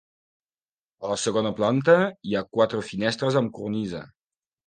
[1.05, 1.97] A la segona planta
[2.29, 4.01] hi ha quatre finestres amb cornisa.